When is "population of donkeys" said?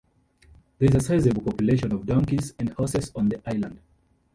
1.43-2.55